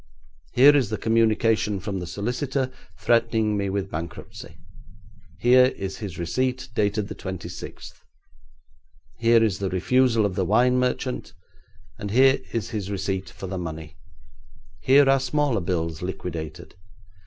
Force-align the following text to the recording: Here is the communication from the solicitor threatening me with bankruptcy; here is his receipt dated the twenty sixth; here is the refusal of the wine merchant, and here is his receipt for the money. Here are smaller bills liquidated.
Here 0.53 0.75
is 0.75 0.89
the 0.89 0.97
communication 0.97 1.79
from 1.79 1.99
the 1.99 2.07
solicitor 2.07 2.71
threatening 2.97 3.55
me 3.55 3.69
with 3.69 3.91
bankruptcy; 3.91 4.57
here 5.37 5.65
is 5.65 5.97
his 5.99 6.17
receipt 6.17 6.69
dated 6.73 7.07
the 7.07 7.13
twenty 7.13 7.49
sixth; 7.49 8.03
here 9.19 9.43
is 9.43 9.59
the 9.59 9.69
refusal 9.69 10.25
of 10.25 10.33
the 10.33 10.43
wine 10.43 10.79
merchant, 10.79 11.33
and 11.99 12.09
here 12.09 12.39
is 12.51 12.71
his 12.71 12.89
receipt 12.89 13.29
for 13.29 13.45
the 13.45 13.59
money. 13.59 13.95
Here 14.79 15.07
are 15.07 15.19
smaller 15.19 15.61
bills 15.61 16.01
liquidated. 16.01 16.73